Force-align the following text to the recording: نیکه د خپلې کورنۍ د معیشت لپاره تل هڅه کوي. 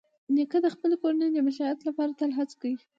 نیکه 0.35 0.57
د 0.63 0.67
خپلې 0.75 0.95
کورنۍ 1.01 1.29
د 1.31 1.37
معیشت 1.45 1.79
لپاره 1.87 2.17
تل 2.19 2.31
هڅه 2.37 2.55
کوي. 2.61 2.77